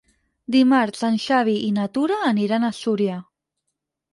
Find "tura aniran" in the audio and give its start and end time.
1.99-2.67